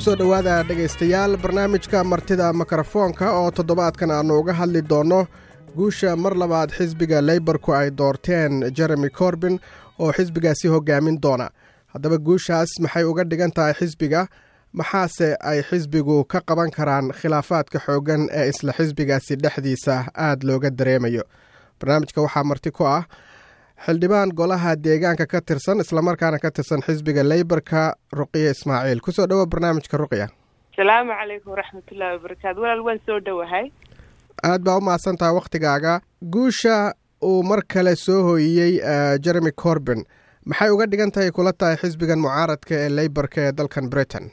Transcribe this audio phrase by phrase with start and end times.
[0.00, 5.26] ku soo dhowaada dhegaystayaal barnaamijka martida mikrofoonka oo toddobaadkan aannu uga hadli doonno
[5.76, 9.60] guusha mar labaad xisbiga leybarku ay doorteen jeremy corbin
[9.98, 11.50] oo xisbigaasi hogaamin doona.
[11.92, 14.26] Haddaba guushaas maxay uga dhigan tahay xisbiga?
[14.72, 21.24] Maxaase ay xisbigu ka qaban karaan khilaafaadka xooggan ee isla xisbigaasi dhexdiisa aad looga dareemayo?
[21.80, 23.04] Barnaamijka waxaa marti ku ah
[23.86, 29.00] xildhibaan golaha deegaanka ka tirsan islamarkaana ka tirsan xisbiga leybarka ruqiya ismaaciil.
[29.00, 30.26] Kusoo dhowo barnaamijka ruqya.
[30.72, 33.66] Asalaamu calaykum waraxmatullaahi wabarakaatu walaal waan soo dhowahay
[34.50, 36.00] aad baa u mahadsan tahay wakhtigaaga
[36.34, 36.76] guusha
[37.22, 38.72] uu mar kale soo hooyiyey
[39.24, 40.04] jeremy corbin
[40.46, 44.30] maxay uga dhigan tahay kula tahay xisbigan mucaaradka ee leybarka ee dalkan britain?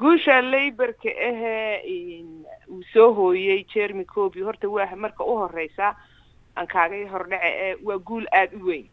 [0.00, 2.24] Guusha leybarka ahee
[2.70, 5.94] uu soo hooyey jeremy corby horta waa marka u horeysa
[6.60, 8.86] aan kaagay hordhace ee waa guul aada u weyn.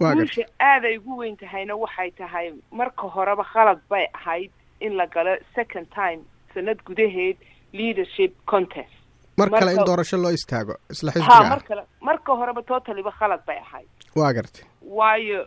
[0.00, 2.46] Guusha aaday ugu weyn tahayna waxay tahay
[2.80, 6.20] marka horeba khalad bay ahayd in la galo second time
[6.54, 7.36] sanad gudaheed
[7.72, 8.94] leadership contest.
[9.38, 11.48] Mar kale in doorasho loo istaago isla xisbiga.
[11.52, 13.88] Mar kale marka horeba totaliba khalad bay ahayd.
[14.16, 15.46] Waa gartay waayo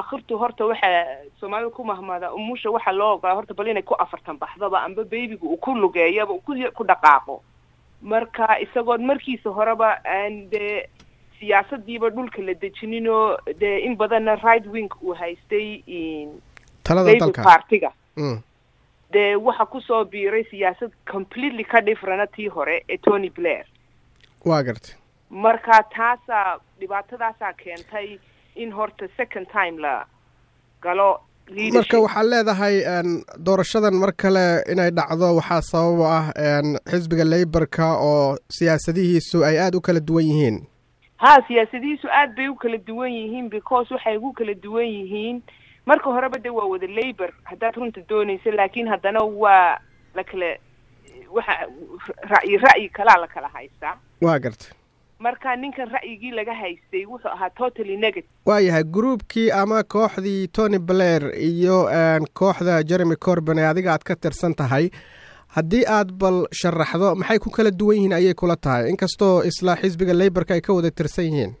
[0.00, 1.04] akhirtu horta waxaa
[1.40, 5.46] soomaalida ku mahmada umusha waxaa loo ogolaa horta bal inay ku afartan baxdaba amba baybiga
[5.46, 7.42] uu ku lugeeyaba uu ku ku dhaqaaqo
[8.02, 10.88] marka isagoon markiisa horeba aan dee
[11.38, 15.82] siyaasadiiba dhulka la dejininoo dee in badanna right wing uu haystay
[17.44, 18.40] partiga Mm.
[19.12, 23.64] dee waxa ku soo biiray siyaasad completely ka dhifrana tii hore ee tony blair.
[24.44, 24.94] Waa gartay.
[25.30, 28.18] Marka taasaa dhibaatadaasaa keentay
[28.56, 30.06] in horta second time la
[30.82, 31.20] galo
[31.74, 32.74] marka waxaad leedahay
[33.46, 36.26] doorashadan mar kale inay dhacdo waxaa sabab u ah
[36.90, 40.56] xisbiga leybarka oo siyaasadihiisu ay aada u kala duwan yihiin.
[41.16, 45.42] Ha siyaasadihiisu aad bay u kala duwan yihiin because waxay ugu kala duwan yihiin.
[45.86, 49.78] Marka horeba de waa wada labor haddaad runta doonaysa laakiin haddana waa
[50.14, 50.56] la kala
[51.32, 51.52] waxa
[52.32, 53.96] ra'yi ra'yi kalaa la kala haystaa.
[54.20, 54.72] Waa gartay
[55.18, 58.30] marka ninkan ra'yigii laga haystay wuxuu ahaa totally negative.
[58.46, 61.78] Waayahay gruubkii ama kooxdii tony blair iyo
[62.34, 64.90] kooxda jeremy corbin ee adiga aad ka tirsan tahay.
[65.56, 68.90] Haddii aad bal sharaxdo maxay ku kala duwan yihiin ayay kula tahay?
[68.90, 71.54] Inkastoo isla xisbiga leybarka ay ka wada tirsan yihiin.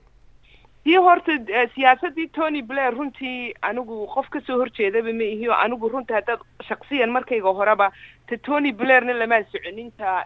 [0.84, 1.32] Tii horta
[1.74, 6.40] siyaasadii tony blair runtii anigu qof ka soo horjeedaba ma ihi oo anigu runta haddaad
[6.68, 7.90] shaksiyan markayga horeba
[8.28, 10.24] ta tony blairna lamaan soconin ta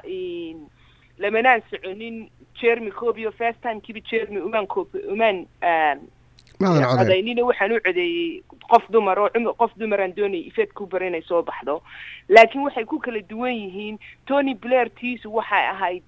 [1.23, 2.17] lamanaan soconin
[2.61, 4.67] jeremy coby oo first time kiba jeremy umaan
[5.15, 5.47] umaan
[6.61, 11.43] codaynina waxaan u codeeyey qof dumar oo qof dumaraan doonayay ifeed ku bar inay soo
[11.43, 11.83] baxdo
[12.29, 16.03] laakiin waxay ku kala duwan yihiin tony blair tiisu waxay ahayd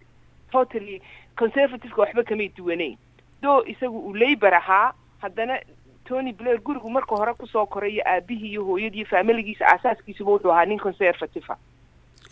[0.53, 1.01] totally
[1.39, 2.97] conservativeka waxba kamay duwaneyn
[3.43, 4.93] do isagu uu labor ahaa
[5.23, 5.59] haddana
[6.05, 10.53] tony blair gurigu marka hore ku soo koray iyo aabihii iyo hooyadii faamiligiisa aasaaskiisuba wuxuu
[10.53, 11.57] ahaa nin conservative a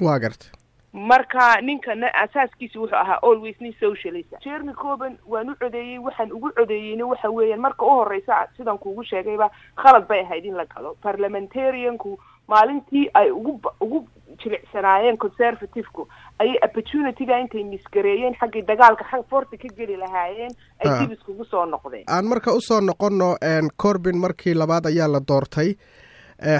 [0.01, 0.51] waa gartay
[0.93, 6.51] marka ninkana asaaskiisa wuxuu ahaa always nin socialist jeremy coben waan u codeeyey waxaan ugu
[6.53, 10.97] codeeyeyna waxa weeyaan marka u horeysa sidaan kuugu sheegayba khalad bay ahayd in la galo.
[11.03, 14.09] Parliamentarianku maalintii ay ugu ugu
[14.45, 16.09] jilicsanaayeen conservativeku
[16.39, 20.53] ayay opportunityga intay misgareeyeen xaggii dagaalka xag forta ka geli lahaayeen
[20.85, 21.01] ay Ah.
[21.01, 22.05] dib iskugu soo noqdeen.
[22.09, 25.75] Aan marka u soo noqonno n corbin markii labaad ayaa la doortay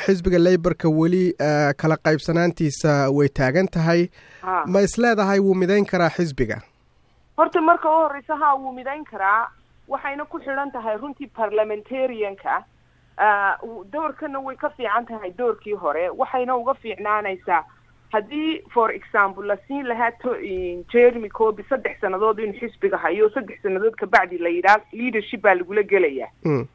[0.07, 4.09] xisbiga leybarka weli eh, kala qaybsanaantiisa way taagan tahay.
[4.43, 6.61] Ha ma isleedahay wuu midayn karaa xisbiga?
[7.39, 9.49] Horta marka u horeysa ha wuu midayn karaa.
[9.89, 12.65] Waxayna ku xidhan tahay runtii parliamentarianka.
[13.19, 16.09] Ah, uu- doorkana way ka fiican tahay doorkii hore.
[16.11, 17.65] Waxayna uga fiicnaanaysaa.
[18.13, 20.35] Haddii for example la siin lahaa to
[20.93, 25.83] jeremy coby saddex sannadood inuu xisbiga hayo saddex sannadood kabacdi la yidhaah leadership baa lagula
[25.83, 26.29] gelayaa.
[26.45, 26.67] Mm.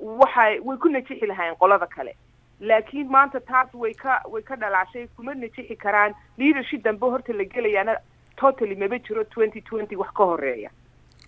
[0.00, 2.14] waxay way ku najixi lahaayeen qolada kale
[2.60, 5.06] laakiin maanta taas way ka way ka dhalaashay.
[5.16, 6.14] Kuma najixi karaan.
[6.38, 7.96] Leadership dambe horta la gelayaana
[8.40, 10.70] totally maba jiro twenty twenty wax ka horreeya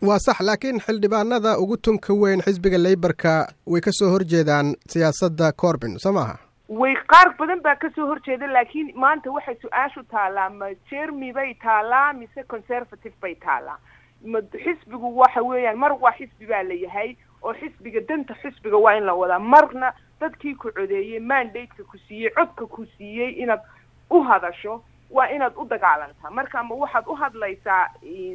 [0.02, 3.32] waa sax laakiin xildhibaanada ugu tunka weyn xisbiga leybarka
[3.66, 6.38] way ka soo horjeedaan siyaasadda corbin soo maaha?
[6.68, 11.54] Way qaar badan baa ka soo horjeeda laakiin maanta waxay su'aashu taalaa ma jeremy bay
[11.62, 13.78] taalaa mise conservative bay taalaa
[14.24, 18.96] ma xisbigu waxa weeyaan mar waa xisbi baa la yahay oo xisbiga danta xisbiga waa
[18.98, 19.38] in la wadaa.
[19.38, 19.92] Marna
[20.22, 23.60] dadkii ku codeeyey mandate-ka ku siiyey codka ku siiyey inaad
[24.10, 26.30] u hadasho waa inaad u dagaalantaa.
[26.30, 27.82] Marka ama waxaad u hadlaysaa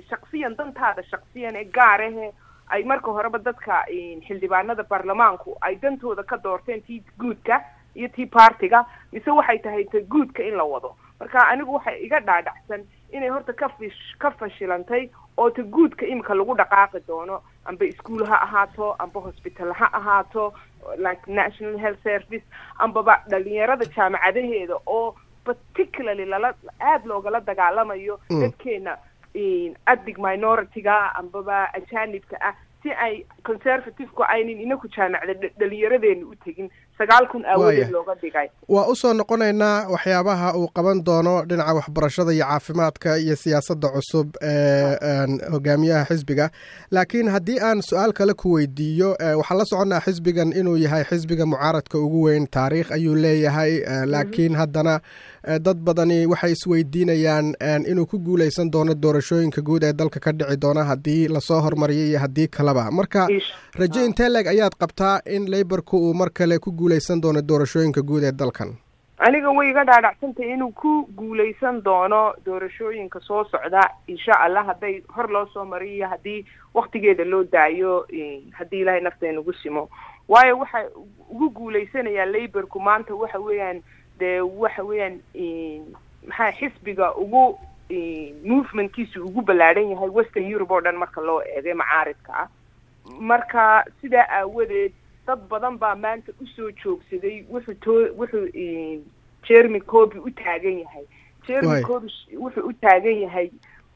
[0.09, 2.27] shaksiyan dantaada shaksiyan ee gaar ahe
[2.69, 3.83] ay marka horeba dadka
[4.27, 7.61] xildhibaanada baarlamaanku ay dantooda ka doorteen tii guudka
[7.95, 10.95] iyo tea partiga mise waxay tahay ta guudka in la wado.
[11.19, 13.71] Marka anigu waxay iga dhaadhacsan inay horta ka
[14.19, 19.73] ka fashilantay oo ta guudka imika lagu dhaqaaqi doono amba ischool ha ahaato amba hospital
[19.73, 20.53] ha ahaato
[21.07, 22.43] like national health service
[22.77, 28.97] ambaba dhalinyarada jaamacadaheeda oo particularly lala aada loogala dagaalamayo dadkeena
[29.85, 32.53] adig minority-ga ambaba ajanibka ah
[32.87, 36.69] si ay conservative-ku aynan inaku jaamacda dhalinyaradeena u tegin.
[36.97, 38.47] Sagaal kun aawadeed looga dhigay.
[38.67, 44.29] Waa u soo noqonaynaa waxyaabaha uu qaban doono dhinaca waxbarashada iyo caafimaadka iyo siyaasadda cusub
[44.41, 46.49] ee hogaamiyaha xisbiga.
[46.91, 51.97] Laakiin haddii aan su'aal kale ku weydiiyo waxaan la soconnaa xisbigan inuu yahay xisbiga mucaaradka
[51.99, 53.73] ugu weyn taariikh ayuu leeyahay
[54.13, 54.99] laakiin haddana
[55.47, 57.53] dad badani waxay isweydiinayaan
[57.91, 62.05] inuu ku guuleysan doono doorashooyinka guud ee dalka ka dhici doona haddii la soo hormariyo
[62.07, 63.27] iyo haddii kaleba marka
[63.79, 68.23] raje intee leeg ayaad qabtaa in leyborku uu mar kale ku guuleysan doono doorashooyinka guud
[68.23, 68.75] ee dalkan?
[69.17, 73.81] Aniga way iga dhaadhacsantay inuu ku guuleysan doono doorashooyinka soo socda.
[74.07, 78.05] Insha allah hadday hor loo soo mariyo haddii waktigeeda loo daayo
[78.51, 79.89] haddii ilaahay nafta inagu simo
[80.27, 80.77] waayo waxa
[81.31, 83.81] ugu guuleysanayaa leyborku maanta waxa weeyaan
[84.19, 85.19] dee waxa weeyaan
[86.27, 87.59] maxaa xisbiga ugu
[88.45, 92.47] movementkiisu ugu ballaadhan yahay western europe oo dhan marka loo eegay macaaridka ah
[93.19, 94.93] marka sidaa aawadeed
[95.27, 98.47] dad badan baa maanta u soo joogsaday wuxuu too wuxuu
[99.47, 101.05] jeremy coby u taagan yahay.
[101.47, 102.07] Jeremy coby
[102.43, 103.49] wuxuu u taagan yahay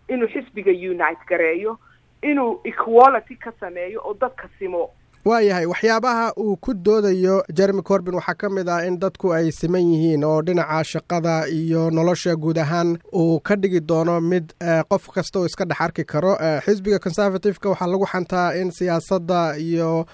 [0.07, 1.77] inuu xisbiga unite gareeyo
[2.21, 4.89] inuu equality ka sameeyo oo dadka simo
[5.25, 9.85] waayahay waxyaabaha uu ku doodayo jeremy corbin waxaa ka mid ah in dadku ay siman
[9.94, 14.53] yihiin oo dhinaca shaqada iyo nolosha guud ahaan uu ka dhigi doono mid
[14.89, 16.33] qof kasta oo iska dhex arki karo.
[16.65, 20.06] Xisbiga conservative-ka waxaa lagu xantaa in siyaasadda iyo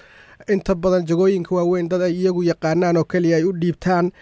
[0.48, 4.12] inta badan jagooyinka waaweyn dad ay iyagu yaqaanaan oo keliya ay u dhiibtaan.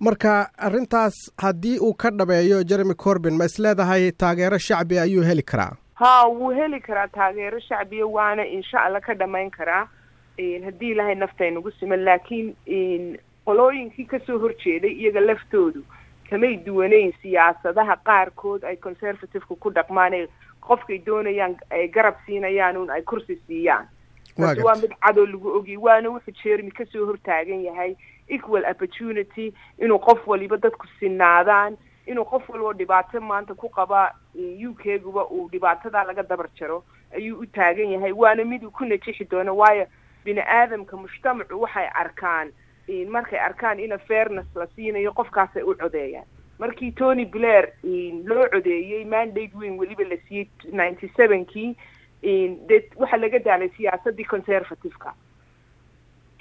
[0.00, 5.72] Marka arrintaas haddii uu ka dhabeeyo jeremy corbin ma isleedahay taageero shacbi ayuu heli karaa?
[5.94, 9.88] Ha wuu heli karaa taageero shacbiya waana insha allah ka dhamayn karaa
[10.38, 15.84] haddii ilaahay nafta aynagu siman laakiin qolooyinkii ka soo horjeeday iyaga laftoodu
[16.30, 20.26] kamay duwaneyn siyaasadaha qaarkood ay conservative-ka ku dhaqmaan ee
[20.60, 23.86] qofkay doonayaan ay garab siinayaan un ay kursi siiyaan
[24.38, 27.94] waa mid cadoo lagu ogiyay waana wuxuu jeremy ka soo hortaagan yahay
[28.28, 31.76] equal opportunity inuu qof waliba dadku sinaadaan
[32.06, 34.14] inuu qof walbo dhibaato maanta ku qaba
[34.68, 36.84] u k guba uu dhibaatadaa laga dabar jaro
[37.16, 39.86] ayuu u taagan yahay waana mid uu ku najixi doono waayo
[40.24, 42.52] bini aadamka mujtamacu waxay arkaan
[43.08, 46.26] markay arkaan ina fairness la siinayo qofkaasay u codeeyaan.
[46.58, 47.68] Markii tony blair
[48.24, 51.76] loo codeeyey mandate weyn weliba la siiyey ninety sevenkii
[52.68, 55.14] de waxaa laga daalay siyaasadii conservative-ka.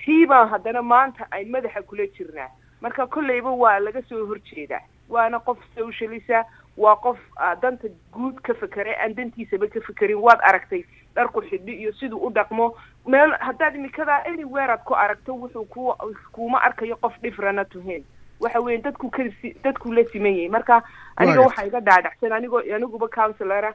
[0.06, 2.50] Tiibaa haddana maanta ay madaxa kula jirnaa.
[2.82, 6.46] Marka kolleyba waa laga soo horjeedaa waana qof socialisa
[6.78, 7.18] waa qof
[7.62, 10.84] danta guud ka fekeray aan dantiisaba ka fekerin waad aragtay
[11.16, 12.74] dharku xidhi iyo siduu u dhaqmo.
[13.08, 15.94] Meel haddaad imikadaa anywhere aad ku aragto wuxuu ku
[16.32, 18.04] kuuma arkayo qof dhifrana tuhen
[18.40, 19.24] waxa weya dadku ka
[19.64, 20.82] dadku la siman yahay marka
[21.18, 23.74] aniga waxaa iga dhaadhacsan anigoo aniguba counselora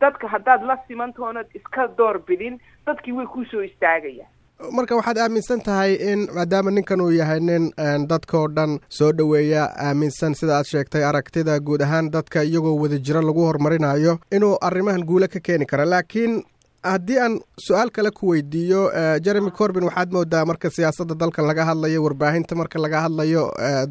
[0.00, 4.28] dadka haddaad la simantoonad iska door bidin dadkii way ku soo istaagayaan.
[4.70, 7.70] Marka waxaad aaminsan tahay in maadaama ninkan uu yahay nin
[8.08, 13.22] dadkao dhan soo dhoweeya aaminsan sida aad sheegtay aragtida guud ahaan dadka iyagoo wada jiro
[13.22, 15.84] lagu horumarinayo inuu arrimahan guule ka keeni kara.
[15.84, 16.42] Laakiin
[16.82, 17.34] haddii aan
[17.66, 18.80] su'aal kale ku weydiiyo
[19.24, 23.44] jeremy corbin waxaad moodaa marka siyaasadda dalkan laga hadlayo warbaahinta marka laga hadlayo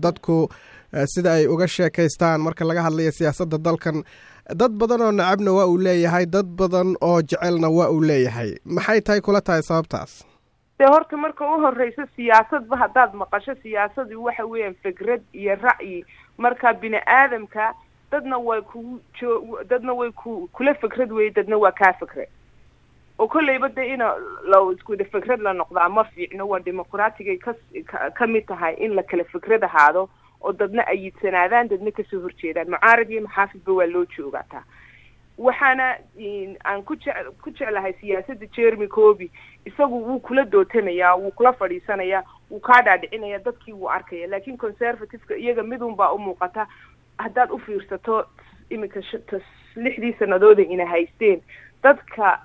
[0.05, 0.49] dadku
[1.13, 4.03] sida ay uga sheekaystaan marka laga hadlayo siyaasadda dalkan
[4.61, 8.55] dad badan oo nacabna waa uu leeyahay dad badan oo jecelna waa uu leeyahay.
[8.65, 10.25] Maxay tahay kula tahay sababtaas?
[10.79, 16.03] De horta marka u horeyso siyaasadba haddaad maqasho siyaasadii waxa weeyaan fikrad iyo ra'yi.
[16.37, 17.73] Marka bini aadamka
[18.11, 18.59] dadna way
[19.19, 22.27] joo dadna way ku kula fikrad weye dadna waa kaa fikrad
[23.21, 24.07] oo kolleyba de ina
[24.51, 27.37] la iskuda fikrad la noqdaa ma fiicno waa dimuqraatigay
[28.17, 30.07] ka mid tahay in la kala fikrad ahaado
[30.41, 32.69] oo dadna ayidsanaadaan dadna ka soo horjeedaan.
[32.73, 34.63] Mucaarad iyo maxaafidba waa loo joogataa
[35.37, 35.85] waxaana
[36.65, 39.29] aan ku jec ku jeclahay siyaasadda jeremy coby.
[39.65, 44.27] Isagu wuu kula dootanayaa wuu kula fadhiisanayaa wuu kaa dhaadhicinaya dadkii wuu arkaya.
[44.27, 46.67] Laakiin conservative-ka iyaga midun baa u muuqata.
[47.17, 48.25] Haddaad u fiirsato
[48.69, 49.01] iminka
[49.75, 51.41] lixdii sanadooda ina haysteen.
[51.83, 52.39] Dadka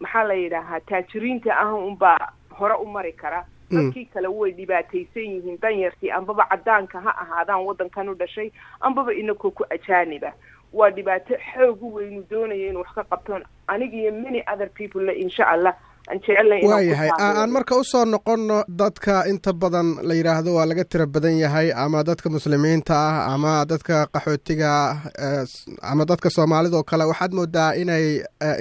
[0.00, 3.44] maxaa la yidhaahaa taajiriinta ah unbaa hore u mari kara.
[3.70, 5.58] Dadkii kale way dhibaataysan yihiin.
[5.62, 10.32] Danyartii ambaba caddaanka ha ahaadaan waddankan u dhashay ambaba inakoo ku ajaaniba.
[10.72, 13.44] Waa dhibaato xoog u weynu doonaya inuu wax ka qabtoon.
[13.66, 15.74] Aniga iyo many other people le insha allah
[16.08, 21.36] waayahay aan marka u soo noqono dadka inta badan la yidhaahdo waa laga tira badan
[21.44, 24.70] yahay ama dadka muslimiinta ah ama dadka qaxootiga
[25.92, 28.04] ama dadka soomaalida oo kale waxaad moodaa inay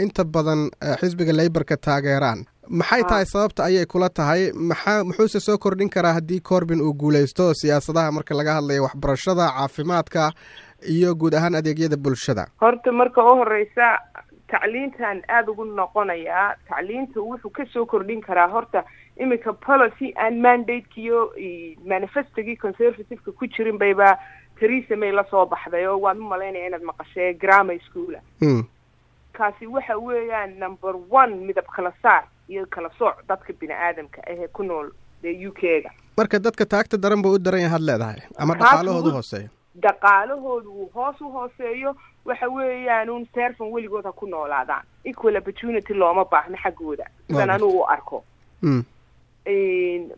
[0.04, 2.46] inta badan xisbiga leyborka taageeraan.
[2.80, 4.52] Maxay tahay sababta ayay kula tahay?
[4.70, 10.32] Maxaa muxuuse soo kordhin karaa haddii corbin uu guulaysto siyaasadaha marka laga hadlayo waxbarashada caafimaadka
[10.94, 12.44] iyo guud ahaan adeegyada bulshada?
[12.62, 13.88] Horta marka u horeysa
[14.52, 18.84] tacliintan aada ugu noqonayaa tacliinta wuxuu ka soo kordhin karaa horta
[19.18, 21.20] iminka policy and mandatekiyo
[21.94, 24.18] manifestogii conservativeka ku jirin bayba
[24.60, 28.20] theresa may la soo baxday oo waan u malaynaya inaad maqashee grammar schoola.
[29.38, 34.48] Kaasi waxa weeyaan number one midab kala saar iyo kala sooc dadka bini aadamka ahee
[34.48, 34.88] ku nool
[35.24, 38.54] dee u k ga marka dadka taagta daran buu u daran yahay had leedahay ama
[38.62, 39.50] dhaqaalahooda hooseeyo
[39.84, 44.84] dhaqaalahooda uu hoos u hooseeyo waxa weeyaan un serfan weligood ha ku noolaadaan.
[45.06, 47.06] Equal opportunity looma baahno xaggooda.
[47.28, 48.24] Sidan anugu u arko.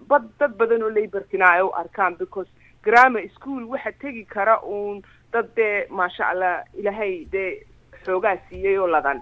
[0.10, 2.50] Bad dad badan oo laborkina ay u arkaan because
[2.84, 7.62] grammar school waxa tegi kara uun dad dee maasha allah ilaahay dee
[8.06, 9.22] xoogaa siiyey oo ladan.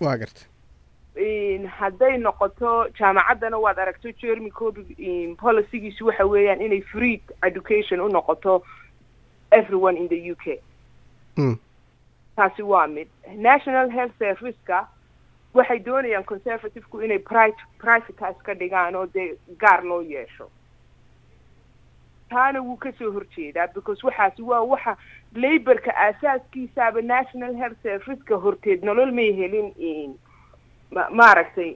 [0.00, 0.46] Wa garta.
[1.78, 4.84] Hadday noqoto jaamacaddana waad aragto jermy coby
[5.40, 8.62] policygiisu waxa weeyaan inay free education u noqoto
[9.52, 10.60] everyone in the u k.
[12.36, 13.08] Taasi waa mid.
[13.36, 14.86] National health serviceka
[15.54, 20.50] waxay doonayaan conservativeku inay pri privatize ka dhigaan oo dee gaar loo yeesho.
[22.30, 24.96] Taana wuu ka soo horjeedaa because waxaasi waa waxa
[25.34, 30.14] laborka aasaaskiisaaba national health serviceka horteed nolol may helin
[31.10, 31.74] maaragtay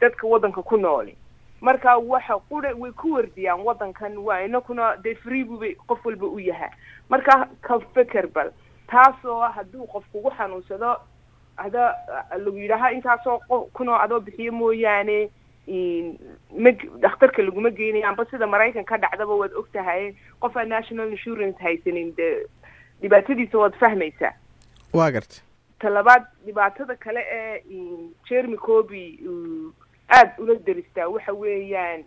[0.00, 1.16] dadka waddanka ku nooli
[1.60, 6.38] marka waxa qura way ku wardiyaan waddankan waa inakuna dee free bubay qof walba u
[6.40, 6.70] yahaa
[7.08, 8.50] marka ka feker bal
[8.90, 10.96] taasoo hadduu qof kugu xanuunsado
[11.56, 11.94] ada
[12.38, 13.38] lagu yidhaaha intaasoo
[13.72, 15.30] kunoo adoo bixiyo mooyaane
[16.64, 16.70] ma
[17.02, 21.58] dhakhtarka laguma geynayo amba sida maraykan ka dhacdaba waad og tahay qof aan national insurance
[21.62, 22.46] haysanin dee
[23.02, 24.32] dhibaatadiisa waad fahmaysaa.
[24.92, 25.42] Wa garta.
[25.80, 27.62] Talabaad dhibaatada kale ee
[28.28, 29.18] jermy coby
[30.08, 32.04] aada ula deristaa waxa weeyaan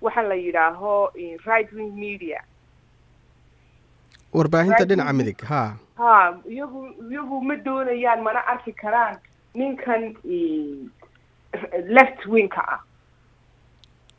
[0.00, 1.10] waxa la yidhaaho
[1.46, 2.40] right wing media.
[4.32, 9.18] Warbaahinta dhinaca midig ha ha iyagu iyagu ma doonayaan mana arki karaan
[9.54, 10.14] ninkan
[11.88, 12.80] left wingka ah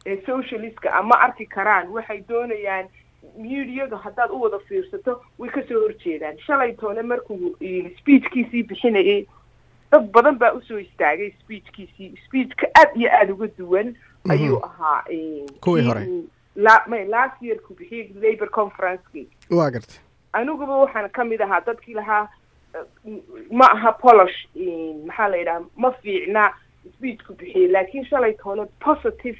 [0.06, 1.88] ee socialistka ah ma arki karaan.
[1.92, 2.88] Waxay doonayaan
[3.38, 6.38] mediaga haddaad u wada fiirsato way ka soo horjeedaan.
[6.46, 7.56] Shalay toole markuu
[8.00, 9.26] speechkiisii bixinayay
[9.96, 13.96] dad badan baa u soo istaagay speechkiisii speechka aad iyo aada uga duwan
[14.30, 15.04] ayuu ahaa
[15.62, 16.06] kuwii hore
[16.88, 20.00] may last yearku bixiyay labor conferenceki wa garta
[20.34, 22.28] aniguba waxaan ka mid ahaa dadkii lahaa
[23.52, 24.38] ma aha polish
[25.08, 26.46] maxaa la yidhaha ma fiicna
[26.98, 29.38] speechku bixiyay laakiin shalay toole positive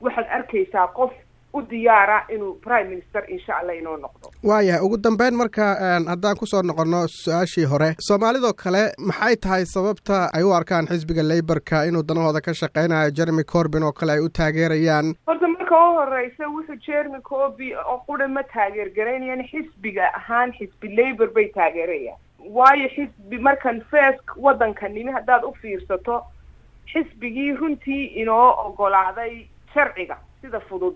[0.00, 1.12] waxaad arkaysaa qof
[1.54, 4.30] u diyaara inuu prime minister insha allah inoo noqdo.
[4.50, 5.64] Waayahay ugu dambeyn marka
[6.12, 11.22] haddaan ku soo noqono su'aashii hore soomaalidoo kale maxay tahay sababta ay u arkaan xisbiga
[11.22, 15.14] laborka inuu danahooda ka shaqeynayo jeremy corbin oo kale ay u taageerayaan?
[15.26, 20.88] Horta marka u horeysa wuxuu jeremy corby oo qura ma taageer garaynayaan xisbiga ahaan xisbi
[20.96, 22.18] labor bay taageerayaan.
[22.58, 26.22] Waayo xisbi markan fesk waddanka nimi haddaad u fiirsato
[26.92, 30.94] xisbigii runtii inoo ogolaaday sharciga sida fudud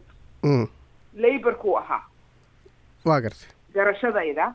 [1.14, 2.02] laborku ahaa
[3.04, 4.54] wa garta garashadayda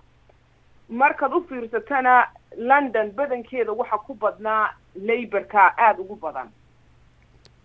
[0.89, 6.49] markaad u fiirsatana london badankeeda waxa ku badnaa laborka aada ugu badan.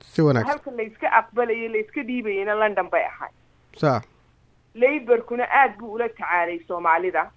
[0.01, 0.51] Si wanaagsan.
[0.53, 3.31] Halka layska aqbalayay layska dhiibayayna london bay ahay.
[3.77, 4.01] Sa.
[4.75, 7.31] Laborkuna aada buu ula tacaalay soomaalida.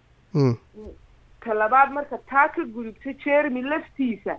[1.45, 4.35] Talabaad marka taa ka gudubta jeremy laftiisa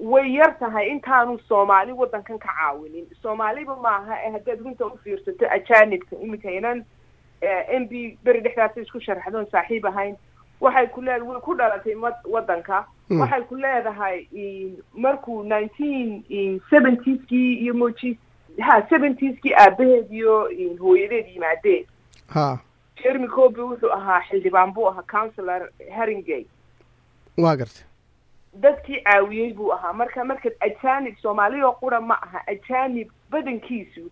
[0.00, 3.06] way yar tahay intaanu soomaali waddankan ka caawinin.
[3.22, 6.84] Soomaaliba maaha ee haddaad runta u fiirsato ajanibka iminka inan
[7.80, 10.16] m b beri dhexdaasa isku sharaxdoon saaxiib ahayn.
[10.60, 12.84] Waxay ku leedahay way ku dhalatay waddanka.
[13.10, 14.26] Waxay ku leedahay
[14.94, 18.18] markuu nineteen seventieskii iyo moji
[18.60, 20.48] ha seventieskii aabaheed iyo
[20.80, 21.84] hooyadeed yimaadeen
[22.28, 22.58] ha.
[23.02, 26.44] Jeremy coby wuxuu ahaa xildhibaan buu ahaa councilor haringay
[27.38, 27.84] wa garta
[28.54, 29.92] dadkii caawiyey buu ahaa.
[29.92, 34.10] Marka markaad ajanib soomaaliyoo qura ma aha ajanib badankiisu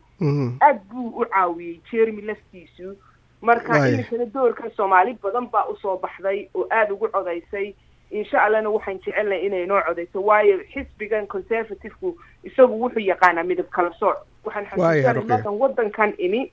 [0.61, 2.97] aad buu u caawiyey jeremy laftiisu
[3.41, 7.75] marka iminkana doorkan soomaali badan baa u soo baxday oo aada ugu codaysay.
[8.11, 13.93] Insha allahna waxaan jecelnahay inay noo codayso waayo xisbigan conservativeku isagu wuxuu yaqaanaa midab kala
[13.99, 14.17] sooc.
[14.45, 16.53] Waxaan xasuusanay markan waddankan imi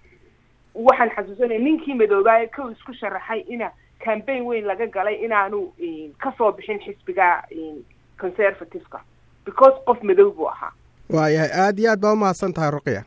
[0.75, 3.71] waxaan xasuusanaya ninkii madoobaaye kow isku sharaxay ina
[4.05, 5.59] cambaign weyn laga galay inaanu
[6.23, 7.27] ka soo bixin xisbiga
[8.21, 8.99] conservativeka.
[9.45, 10.71] Because qof madow buu ahaa.
[11.09, 13.03] Waayahay aada iyo aad baa umahadsan tahay ruqya.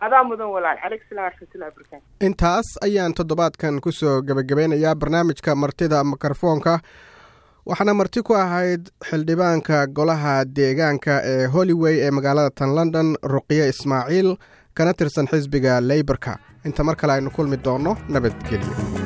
[0.00, 0.76] Adaa mudan walaal.
[0.82, 6.80] Calaykum salam waraxmatullahi wabarakatu intaas ayaan toddobaadkan ku soo gebagabeynayaa barnaamijka martida mikrofoonka
[7.66, 14.30] waxaana marti ku ahayd xildhibaanka golaha deegaanka ee hollyway ee magaalada tan london ruqye ismaaciil
[14.74, 19.01] kana tirsan xisbiga leyborka inta mar kale aynu kulmi doonno nabadgelyo